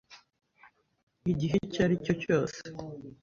igihe 1.31 1.55
icyo 1.65 1.79
ari 1.85 1.95
cyo 2.05 2.13
cyose 2.23 2.59